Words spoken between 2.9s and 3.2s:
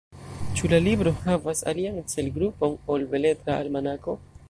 ol